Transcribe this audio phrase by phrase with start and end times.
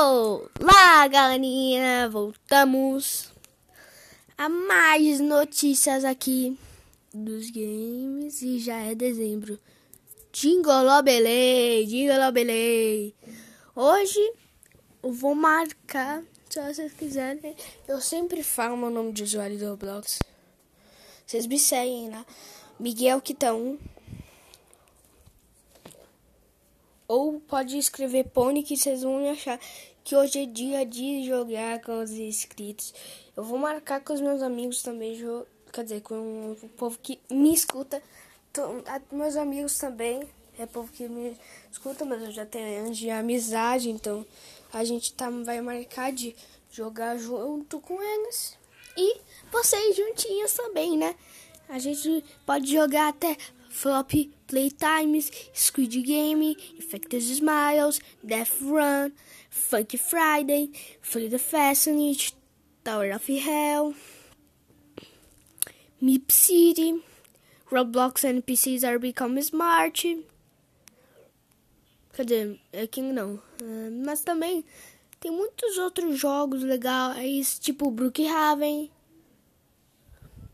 [0.00, 2.08] Olá, galerinha!
[2.08, 3.32] Voltamos
[4.36, 6.56] a mais notícias aqui
[7.12, 9.58] dos games e já é dezembro.
[10.32, 13.12] Jingolobelei, jingolobelei.
[13.74, 14.20] Hoje
[15.02, 17.56] eu vou marcar, se vocês quiserem,
[17.88, 20.20] eu sempre falo meu nome de usuário do Roblox.
[21.26, 22.24] Vocês me seguem lá.
[22.78, 23.76] Miguel Quitão.
[27.08, 29.58] Ou pode escrever Pony que vocês vão achar
[30.08, 32.94] que hoje é dia de jogar com os inscritos.
[33.36, 35.20] Eu vou marcar com os meus amigos também,
[35.70, 38.02] quer dizer, com o povo que me escuta.
[39.12, 40.26] Meus amigos também,
[40.58, 41.36] é povo que me
[41.70, 44.24] escuta, mas eu já tenho anos de amizade, então
[44.72, 46.34] a gente tá, vai marcar de
[46.70, 48.56] jogar junto com eles.
[48.96, 49.20] E
[49.52, 51.14] vocês juntinhos também, né?
[51.68, 53.36] A gente pode jogar até
[53.68, 54.10] Flop
[54.46, 59.12] Playtimes, Squid Game, Infected Smiles, Death Run,
[59.58, 60.70] Funky Friday,
[61.02, 62.32] Free the Fascinate,
[62.84, 63.94] Tower of Hell,
[66.00, 67.02] Meep City,
[67.70, 70.02] Roblox NPCs are becoming smart.
[72.12, 73.34] Quer dizer, é que não.
[73.60, 74.64] Uh, mas também
[75.20, 78.90] tem muitos outros jogos legais, tipo Brookhaven,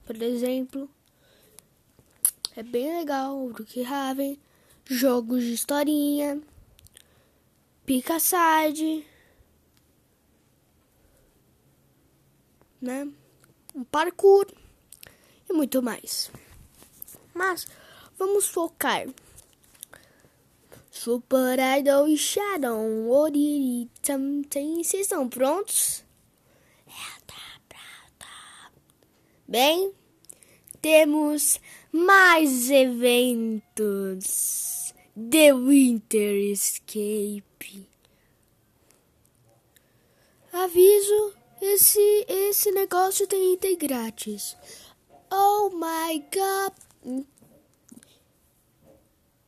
[0.05, 0.91] por exemplo.
[2.57, 4.39] É bem legal o Brookhaven.
[4.87, 6.41] Jogos de historinha.
[7.87, 9.07] Pica-side.
[12.81, 13.09] Né?
[13.75, 14.47] Um parkour.
[15.49, 16.31] E muito mais.
[17.33, 17.67] Mas
[18.17, 19.07] vamos focar.
[20.91, 24.83] Super Idol e Shadow Oriri também.
[24.83, 26.05] Vocês estão prontos?
[26.87, 27.35] É, tá
[29.47, 29.93] Bem,
[30.81, 31.61] temos
[31.93, 34.13] mais eventos.
[35.17, 37.87] The Winter Escape.
[40.53, 44.57] Aviso, esse esse negócio tem item grátis.
[45.31, 47.25] Oh my god.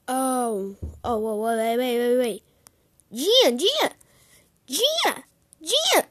[0.09, 2.43] Oh, oh, oh, wait, wait, wait, wait.
[3.11, 3.97] Dia, dia,
[4.67, 5.25] dia,
[5.59, 6.09] dia.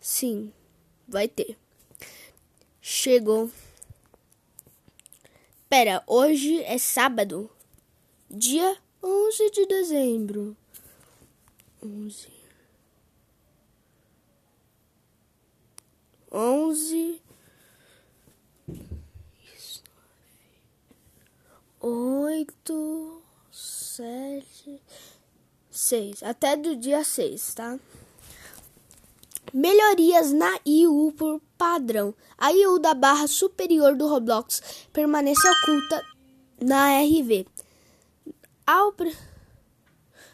[0.00, 0.52] Sim,
[1.08, 1.56] vai ter.
[2.80, 3.50] Chegou.
[5.72, 7.50] Pera, hoje é sábado,
[8.30, 10.54] dia 11 de dezembro.
[11.82, 12.28] 11.
[16.30, 17.22] 11.
[19.56, 19.82] Isso.
[21.80, 24.82] 8, 7,
[25.70, 26.22] 6.
[26.22, 27.80] Até do dia 6, tá?
[29.52, 32.14] Melhorias na IU por padrão.
[32.38, 36.02] A IU da barra superior do Roblox permanece oculta
[36.58, 37.46] na RV.
[38.66, 38.94] Ao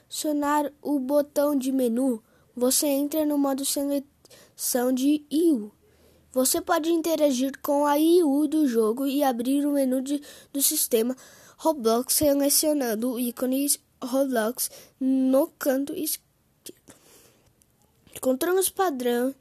[0.09, 2.23] pressionar o botão de menu,
[2.55, 5.73] você entra no modo seleção de IU.
[6.31, 11.17] Você pode interagir com a IU do jogo e abrir o menu de, do sistema
[11.57, 13.67] Roblox selecionando o ícone
[14.01, 16.28] Roblox no canto esquerdo.
[18.19, 19.33] Encontramos padrão,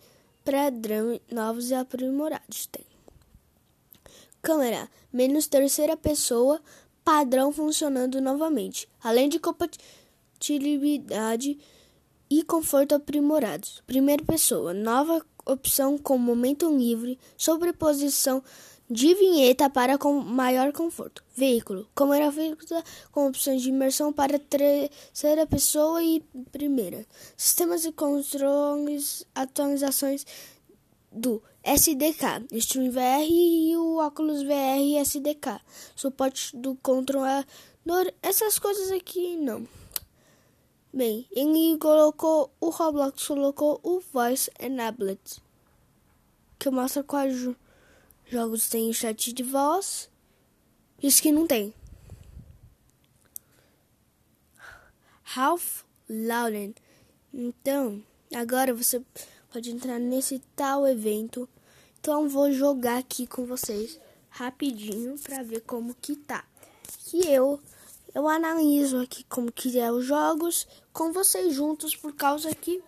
[0.46, 2.68] padrão novos e aprimorados.
[2.68, 2.86] Tem
[4.40, 6.62] câmera menos terceira pessoa,
[7.04, 11.58] padrão funcionando novamente, além de compatibilidade
[12.30, 13.82] e conforto aprimorados.
[13.88, 18.44] Primeira pessoa, nova opção com momento livre, sobreposição
[18.90, 21.24] de vinheta para com maior conforto.
[21.36, 26.22] Veículo, câmera fixa com opções de imersão para terceira pessoa e
[26.52, 27.06] primeira.
[27.36, 30.26] Sistemas de controles, atualizações
[31.12, 35.60] do SDK, Stream VR e o óculos VR SDK.
[35.96, 37.46] Suporte do controlador,
[38.22, 39.68] essas coisas aqui não.
[40.94, 45.20] Bem, ele colocou o Roblox colocou o Voice Enabled,
[46.58, 47.50] que mostra quais
[48.30, 50.10] jogos têm chat de voz
[51.02, 51.74] os que não tem.
[55.24, 56.74] Ralph Lauren.
[57.34, 58.04] Então,
[58.34, 59.02] agora você
[59.52, 61.48] pode entrar nesse tal evento.
[62.00, 64.00] Então vou jogar aqui com vocês
[64.30, 66.44] rapidinho para ver como que tá.
[67.06, 67.60] Que eu
[68.16, 72.82] eu analiso aqui como que é os jogos com vocês juntos por causa que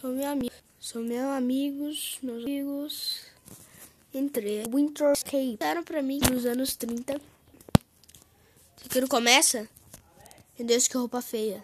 [0.00, 3.35] são meus amigos, são meus amigos, meus amigos
[4.16, 5.58] entre Winter Escape.
[5.58, 7.20] Deram pra mim nos anos 30.
[8.88, 9.68] Isso não começa?
[10.58, 11.62] Meu Deus, que roupa feia.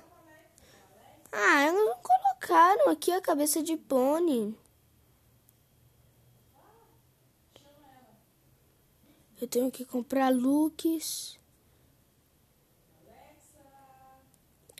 [1.31, 4.55] Ah, elas não colocaram aqui a cabeça de pônei.
[9.41, 11.39] Eu tenho que comprar looks.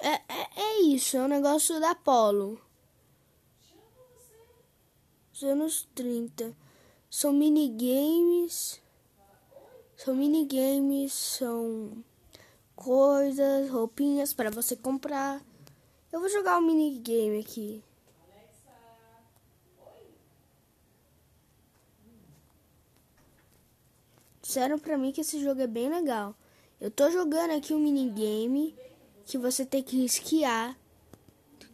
[0.01, 2.61] É, é, é isso, é um negócio da Polo.
[5.33, 6.55] Os anos 30.
[7.15, 8.81] São minigames.
[9.95, 12.03] São minigames, são
[12.75, 15.45] coisas, roupinhas para você comprar.
[16.11, 17.85] Eu vou jogar um minigame aqui.
[24.41, 26.35] Disseram pra mim que esse jogo é bem legal.
[26.81, 28.75] Eu tô jogando aqui um minigame
[29.27, 30.79] que você tem que esquiar,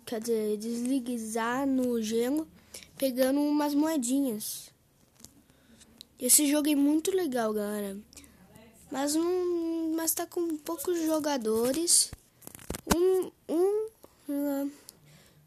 [0.04, 2.48] quer dizer, deslizar no gelo,
[2.96, 4.76] pegando umas moedinhas.
[6.18, 7.96] Esse jogo é muito legal, galera.
[8.90, 12.10] Mas não, mas tá com poucos jogadores.
[12.94, 13.88] Um, um
[14.28, 14.72] uh,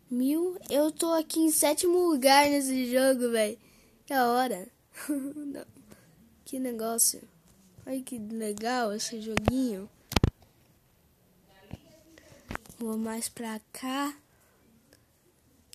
[0.09, 0.57] mil.
[0.69, 3.57] Eu tô aqui em sétimo lugar nesse jogo, velho.
[4.05, 4.67] Que hora.
[6.45, 7.21] que negócio.
[7.85, 9.89] Ai que legal esse joguinho.
[12.79, 14.15] Vou mais pra cá.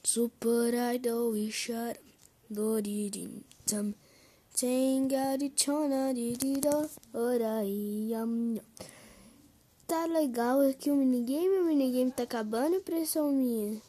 [0.02, 1.98] Super Idol e Shut
[2.48, 3.92] Doridim Tam
[9.86, 13.82] Tá legal aqui o minigame, o minigame tá acabando, impressão minha.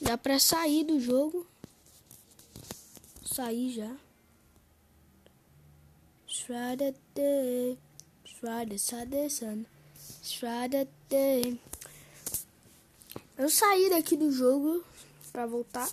[0.00, 1.44] Dá pra sair do jogo.
[3.24, 3.96] Sair já.
[9.28, 9.64] Sun,
[10.22, 11.60] shredded day.
[13.36, 14.84] Eu saí daqui do jogo
[15.32, 15.90] para voltar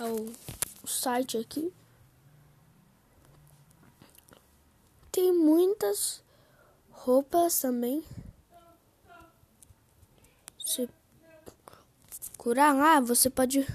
[0.00, 0.26] ao
[0.84, 1.72] site aqui.
[5.12, 6.22] Tem muitas
[6.90, 8.04] roupas também.
[10.64, 10.88] Se
[12.38, 13.66] curar lá, você pode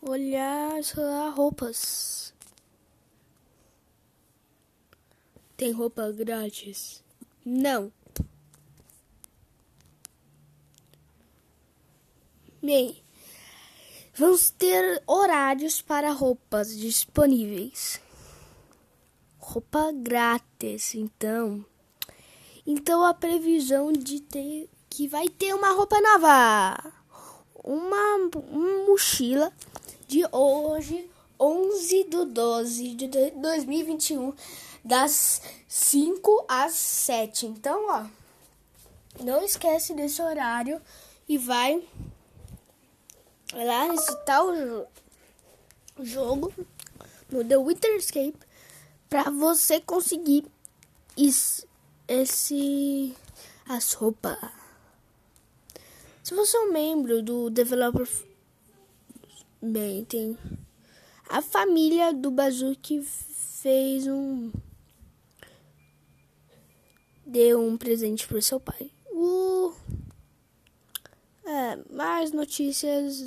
[0.00, 0.92] olhar as
[1.34, 2.32] roupas.
[5.56, 7.04] Tem roupa grátis?
[7.44, 7.92] Não.
[12.62, 13.02] Bem,
[14.14, 18.00] vamos ter horários para roupas disponíveis.
[19.50, 21.64] Roupa grátis, então.
[22.64, 26.92] Então a previsão de ter que vai ter uma roupa nova.
[27.64, 29.52] Uma, uma mochila
[30.06, 31.10] de hoje,
[31.40, 34.32] 11 do 12 de 2021,
[34.84, 37.46] das 5 às 7.
[37.46, 38.06] Então, ó,
[39.20, 40.80] não esquece desse horário
[41.28, 41.82] e vai
[43.52, 44.46] lá nesse tal
[46.00, 46.54] jogo
[47.28, 48.49] no The Winter Escape
[49.10, 50.46] para você conseguir
[52.08, 53.14] esse
[53.68, 54.38] as roupas.
[56.22, 58.08] Se você é um membro do developer
[59.60, 60.38] bem, tem
[61.28, 64.50] a família do Bazuki fez um
[67.26, 68.90] deu um presente pro seu pai.
[69.12, 69.74] Uh,
[71.44, 73.22] é, mais notícias.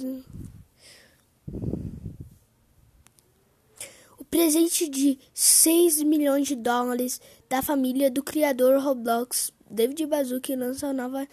[4.34, 11.28] Presente de 6 milhões de dólares da família do criador Roblox, David Bazuki, lança nova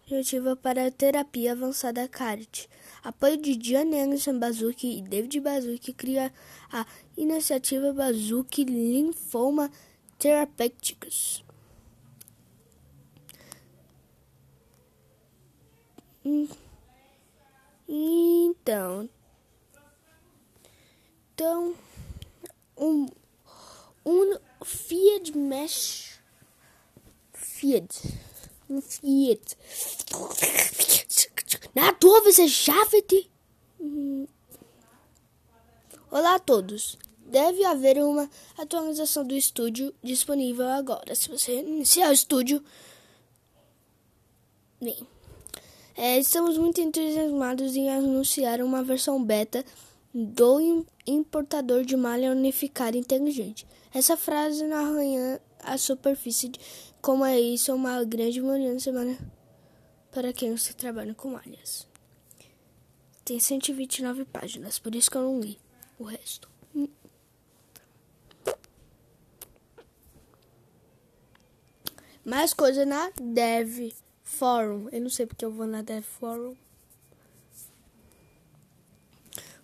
[0.00, 2.66] iniciativa para terapia avançada CART.
[3.04, 6.32] Apoio de John Anderson Bazuki e David Bazuki cria
[6.72, 6.84] a
[7.16, 9.70] iniciativa Bazuki Linfoma
[10.18, 11.44] Therapeutics.
[17.86, 19.08] Então,
[21.32, 21.76] então
[22.80, 23.06] um,
[24.04, 26.18] um Fiat Mesh
[27.32, 28.02] Fiat
[28.68, 29.56] um Fiat
[31.74, 33.28] na dúvida chave
[36.10, 36.98] Olá a todos.
[37.18, 41.14] Deve haver uma atualização do estúdio disponível agora.
[41.14, 42.60] Se você iniciar o estúdio,
[44.80, 45.06] bem.
[45.96, 49.64] É, estamos muito entusiasmados em anunciar uma versão beta
[50.12, 53.66] do importador de malha unificada inteligente.
[53.92, 56.60] Essa frase arranha a superfície de
[57.00, 58.92] como é isso uma grande mudança
[60.10, 61.86] para quem se trabalha com malhas.
[63.24, 65.58] Tem 129 páginas, por isso que eu não li
[65.98, 66.50] o resto.
[72.24, 73.92] Mais coisa na Dev.
[74.22, 74.88] Fórum.
[74.90, 76.54] Eu não sei porque eu vou na Dev Forum.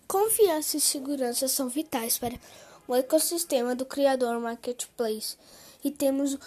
[0.07, 2.39] Confiança e segurança são vitais para
[2.87, 5.35] o ecossistema do criador Marketplace
[5.83, 6.37] e temos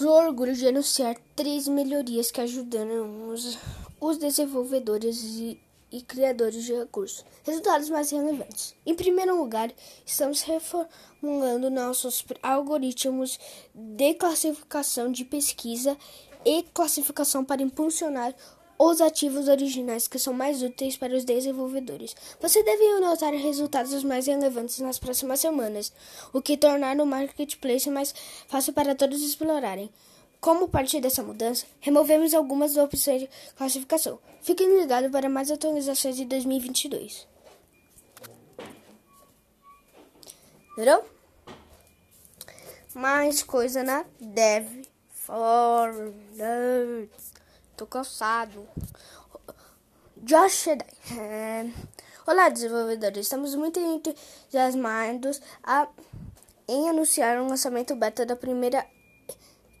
[0.00, 3.58] o orgulho de anunciar três melhorias que ajudaram os,
[4.00, 7.24] os desenvolvedores e e criadores de recursos.
[7.44, 8.74] Resultados mais relevantes.
[8.84, 9.72] Em primeiro lugar,
[10.04, 13.38] estamos reformulando nossos algoritmos
[13.74, 15.96] de classificação de pesquisa
[16.44, 18.34] e classificação para impulsionar
[18.78, 22.14] os ativos originais que são mais úteis para os desenvolvedores.
[22.40, 25.92] Você deve notar resultados mais relevantes nas próximas semanas,
[26.32, 28.14] o que tornar o marketplace mais
[28.46, 29.90] fácil para todos explorarem.
[30.40, 34.20] Como parte dessa mudança, removemos algumas opções de classificação.
[34.40, 37.26] Fiquem ligados para mais atualizações de 2022.
[40.72, 41.04] Entendeu?
[42.94, 46.14] Mais coisa na Dev for
[47.78, 48.68] Tô cansado.
[50.16, 51.70] Josh é...
[52.26, 53.26] Olá, desenvolvedores.
[53.26, 55.86] Estamos muito entusiasmados a...
[56.66, 58.84] em anunciar o lançamento beta da primeira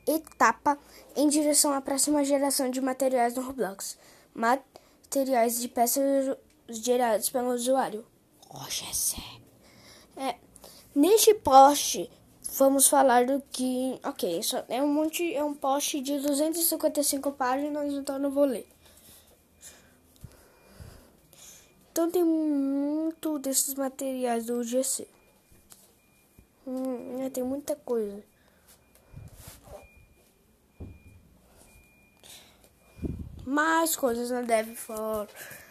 [0.06, 0.78] etapa
[1.16, 3.98] em direção à próxima geração de materiais no Roblox.
[4.32, 6.36] Materiais de peças
[6.68, 8.06] gerados pelo usuário.
[10.16, 10.36] É,
[10.94, 12.08] neste post
[12.58, 13.98] vamos falar do que.
[14.02, 15.32] Ok, só é um monte.
[15.32, 18.66] É um post de 255 páginas, então não vou ler.
[21.92, 25.06] Então tem muito desses materiais do GC.
[26.66, 28.22] Hum, é, tem muita coisa.
[33.46, 35.28] Mais coisas na DevFor.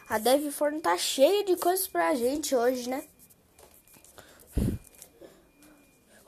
[0.09, 3.03] A DevFor tá cheia de coisas pra gente hoje, né?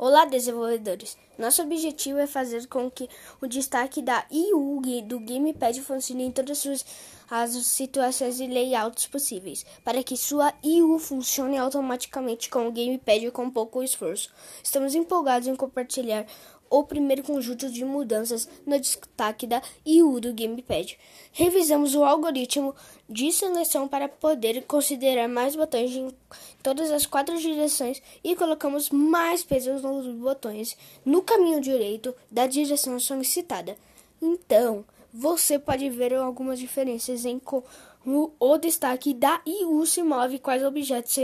[0.01, 1.17] Olá, desenvolvedores!
[1.37, 3.09] Nosso objetivo é fazer com que
[3.41, 6.85] o destaque da IU do Gamepad funcione em todas
[7.29, 13.51] as situações e layouts possíveis, para que sua IU funcione automaticamente com o Gamepad com
[13.51, 14.33] pouco esforço.
[14.63, 16.25] Estamos empolgados em compartilhar
[16.69, 20.97] o primeiro conjunto de mudanças no destaque da IU do Gamepad.
[21.31, 22.75] Revisamos o algoritmo
[23.09, 26.13] de seleção para poder considerar mais botões em
[26.61, 32.99] todas as quatro direções e colocamos mais pesos nos botões no caminho direito da direção
[32.99, 33.75] solicitada.
[34.21, 40.63] Então, você pode ver algumas diferenças em como o destaque da IU se move quais
[40.63, 41.17] objetos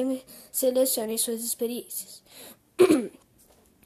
[0.51, 2.23] seleciona em suas experiências.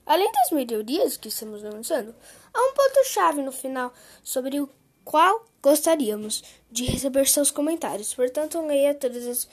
[0.10, 2.16] Além das melhorias que estamos lançando,
[2.52, 4.68] há um ponto-chave no final sobre o
[5.06, 8.16] qual gostaríamos de receber seus comentários.
[8.16, 9.48] Portanto, leia todas as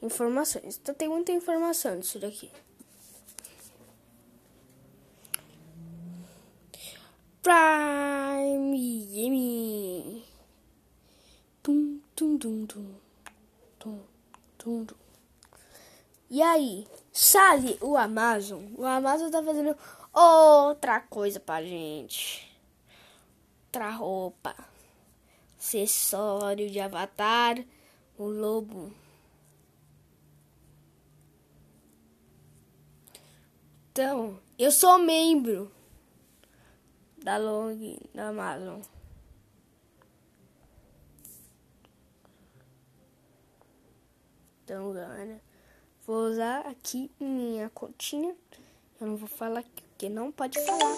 [0.00, 0.78] informações.
[0.80, 2.48] Então, tem muita informação disso daqui.
[7.42, 8.76] Prime.
[11.64, 12.94] Tum, tum, tum, tum.
[13.80, 13.98] Tum,
[14.56, 15.06] tum, tum.
[16.28, 18.64] E aí, sabe o Amazon?
[18.76, 19.76] O Amazon tá fazendo
[20.16, 22.50] outra coisa pra gente.
[23.66, 24.56] Outra roupa.
[25.58, 27.62] Acessório de avatar.
[28.16, 28.92] O lobo.
[33.92, 35.72] Então, eu sou membro
[37.22, 38.80] da Long da Amazon.
[44.62, 45.40] Então, galera,
[46.06, 48.36] vou usar aqui minha continha.
[49.00, 50.96] Eu não vou falar aqui que não pode falar.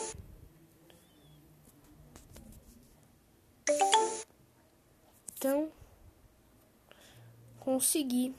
[5.36, 5.70] Então,
[7.60, 8.34] consegui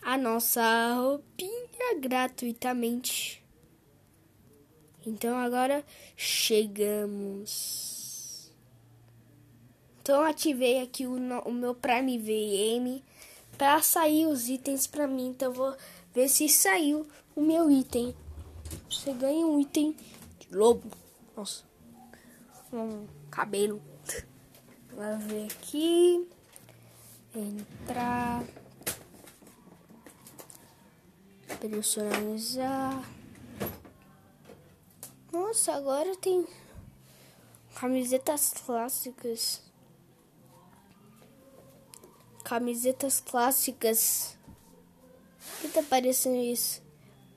[0.00, 3.42] a nossa roupinha gratuitamente.
[5.06, 5.84] Então agora
[6.16, 7.74] chegamos.
[10.00, 13.02] Então ativei aqui o, o meu Prime VM
[13.56, 15.28] para sair os itens para mim.
[15.28, 15.74] Então vou
[16.14, 18.14] ver se saiu o meu item.
[18.90, 19.96] Você ganha um item
[20.38, 20.90] de lobo.
[21.36, 21.64] Nossa.
[22.72, 23.82] Um cabelo.
[24.92, 26.28] Vamos ver aqui.
[27.34, 28.44] Entrar.
[31.60, 33.02] Personalizar.
[35.32, 36.46] Nossa, agora tem
[37.74, 39.62] camisetas clássicas.
[42.44, 44.38] Camisetas clássicas.
[45.38, 46.82] O que tá parecendo isso?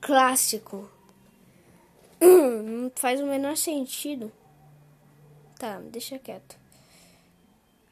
[0.00, 0.97] Clássico.
[2.20, 4.32] Não faz o menor sentido.
[5.58, 6.56] Tá, deixa quieto.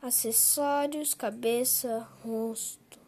[0.02, 2.98] Acessórios, cabeça, rosto.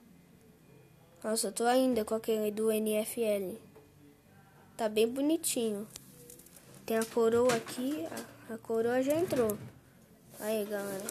[1.22, 3.56] Nossa, eu tô ainda com aquele do NFL.
[4.76, 5.86] Tá bem bonitinho.
[6.86, 8.06] Tem a coroa aqui.
[8.48, 9.58] A, coroa já entrou.
[10.40, 11.04] Aí, galera.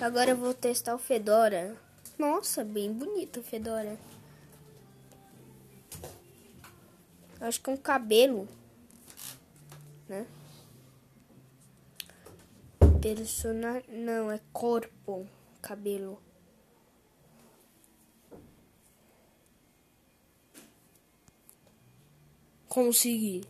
[0.00, 1.76] Agora eu vou testar o Fedora.
[2.18, 3.98] Nossa, bem bonito o Fedora.
[7.40, 8.48] Acho que é um cabelo.
[10.08, 10.26] Né?
[13.00, 13.82] Persona...
[13.88, 15.28] Não, é corpo.
[15.60, 16.20] Cabelo.
[22.68, 23.44] Consegui.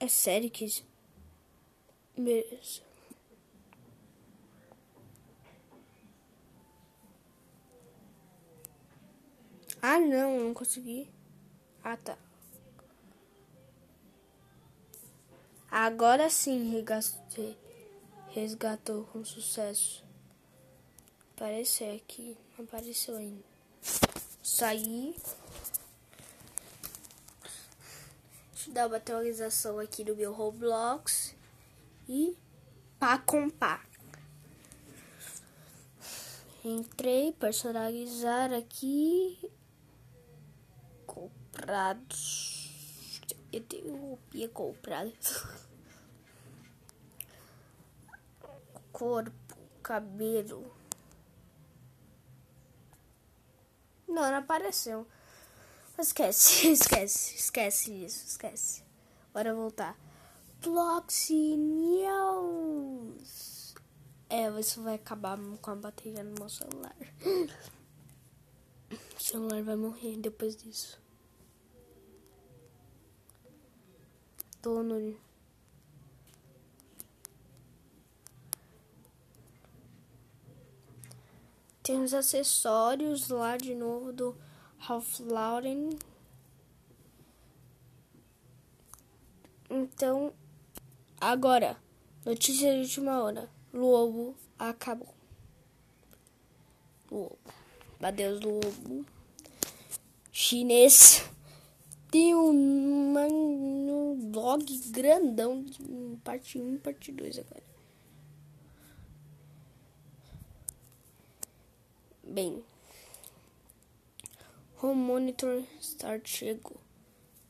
[0.00, 0.86] É sério que isso...
[2.16, 2.87] Beleza.
[9.80, 11.08] Ah, não, não consegui.
[11.82, 12.18] Ah, tá.
[15.70, 16.84] Agora sim
[18.30, 20.04] resgatou com sucesso.
[21.36, 23.44] Apareceu aqui, não apareceu ainda.
[24.42, 25.14] Saí.
[28.52, 31.34] Deixa eu dar uma atualização aqui no meu Roblox.
[32.08, 32.36] E
[32.98, 33.86] para comprar.
[36.64, 39.38] Entrei, personalizar aqui.
[41.58, 43.20] Comprados.
[43.52, 45.12] Eu tenho roupinha comprada.
[48.92, 50.72] Corpo, cabelo.
[54.06, 55.04] Não, não apareceu.
[55.98, 58.84] Esquece, esquece, esquece isso, esquece.
[59.34, 59.98] Bora voltar.
[60.62, 63.18] Bloxy News.
[64.30, 66.94] É, isso vai acabar com a bateria no meu celular.
[68.90, 70.98] O celular vai morrer depois disso.
[74.68, 75.16] No.
[81.82, 84.36] Tem os acessórios lá de novo do
[84.76, 85.90] Ralph Lauren.
[89.70, 90.34] Então,
[91.18, 91.76] agora,
[92.26, 93.50] notícia de última hora.
[93.72, 95.14] Lobo acabou.
[97.10, 97.38] Lobo.
[98.02, 99.06] Adeus, lobo.
[100.30, 101.24] Chinês.
[102.10, 105.64] Tem um, blog grandão
[106.24, 107.62] parte 1 e parte 2 agora.
[112.22, 112.64] Bem.
[114.80, 116.76] Home Monitor Start chegou.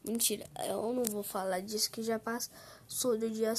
[0.04, 3.52] Mentira, eu não vou falar disso que já passou do dia.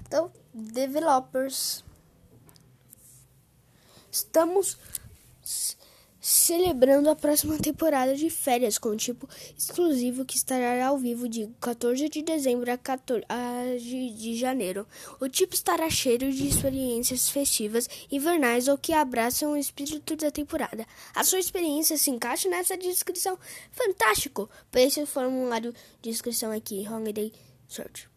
[0.00, 1.84] Então, developers.
[4.10, 4.76] Estamos
[6.22, 12.08] celebrando a próxima temporada de férias com tipo exclusivo que estará ao vivo de 14
[12.08, 13.24] de dezembro a 14
[14.16, 14.86] de janeiro.
[15.20, 20.86] O tipo estará cheio de experiências festivas invernais ou que abraçam o espírito da temporada.
[21.12, 23.36] A sua experiência se encaixa nessa descrição.
[23.72, 24.48] Fantástico!
[24.70, 27.32] Preencha o formulário de inscrição aqui, Holiday
[27.68, 28.08] Search.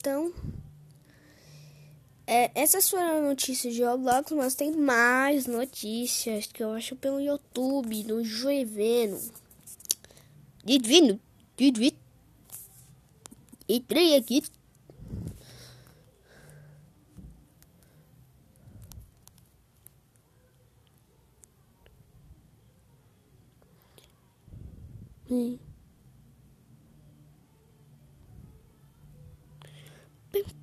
[0.00, 0.32] Então,
[2.30, 8.04] é, essas foram notícias de Roblox, mas tem mais notícias que eu acho pelo YouTube,
[8.04, 9.18] no Joeveno.
[10.62, 11.18] Divino,
[11.56, 11.96] divino.
[13.66, 14.42] Entrei aqui.
[25.30, 25.58] Hum.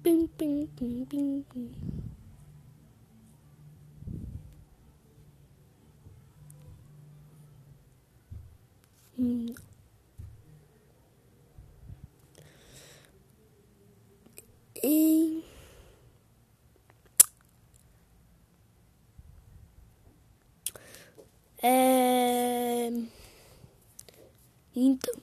[0.06, 1.46] Bing, Mm.
[14.84, 15.42] E...
[21.64, 22.92] É...
[24.76, 25.14] Então,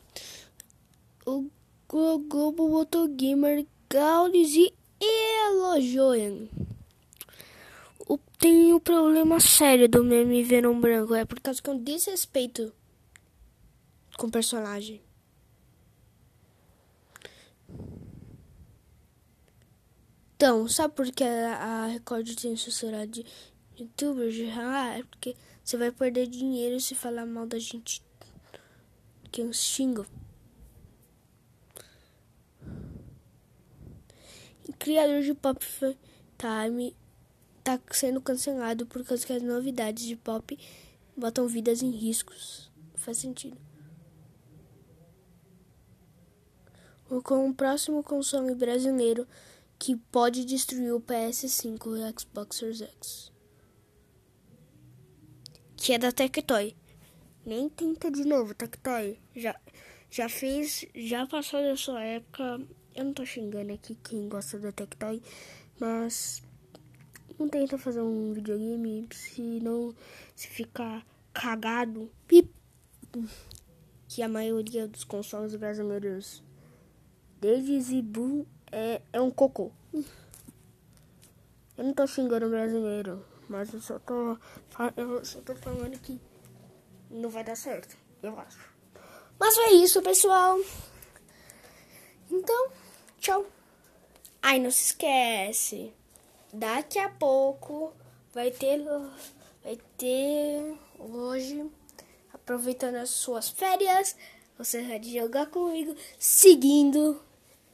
[1.26, 1.50] o
[1.86, 4.72] Google botou gamer Gaules e
[5.62, 6.48] elogiam.
[8.42, 11.14] Tem um problema sério do meme Venom Branco.
[11.14, 12.72] É por causa que um desrespeito
[14.18, 15.00] com o personagem.
[20.34, 23.24] Então, sabe por que a Record tem censurado de
[23.78, 24.34] youtubers?
[24.58, 28.02] Ah, é porque você vai perder dinheiro se falar mal da gente.
[29.30, 29.52] Que é um
[34.78, 35.64] criador de Pop
[36.38, 36.96] Time
[37.58, 40.58] está sendo cancelado por causa que as novidades de pop
[41.16, 42.70] botam vidas em riscos.
[42.96, 43.56] Faz sentido.
[47.24, 49.28] Com o próximo console brasileiro
[49.78, 53.32] que pode destruir o PS5 e o Xbox Series X.
[55.76, 56.76] Que é da Tectoy.
[57.44, 59.20] Nem tenta de novo, Tectoy.
[59.36, 59.60] Já,
[60.10, 62.60] já fez, já passou da sua época
[62.94, 65.22] eu não tô xingando aqui quem gosta da Tectoy,
[65.80, 66.42] mas
[67.38, 69.94] não tenta fazer um videogame se não
[70.34, 72.10] se ficar cagado.
[72.26, 72.50] Pip,
[74.08, 76.42] que a maioria dos consoles brasileiros
[77.40, 79.72] desde Zibu é, é um cocô.
[81.76, 84.36] Eu não tô xingando o brasileiro, mas eu só tô,
[84.96, 86.20] eu só tô falando que
[87.10, 87.96] não vai dar certo.
[88.22, 88.72] eu acho.
[89.38, 90.58] Mas foi isso, pessoal.
[92.30, 92.70] Então,
[93.22, 93.46] tchau.
[94.42, 95.92] Ai, não se esquece.
[96.52, 97.92] Daqui a pouco
[98.34, 98.82] vai ter
[99.62, 101.70] vai ter hoje
[102.34, 104.16] aproveitando as suas férias,
[104.58, 107.22] você vai jogar comigo seguindo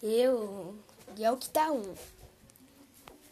[0.03, 0.77] eu
[1.17, 1.95] e é o que tá um.